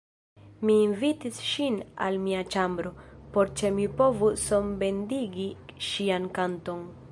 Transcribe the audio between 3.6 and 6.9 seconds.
ke mi povu sonbendigi ŝian kanton.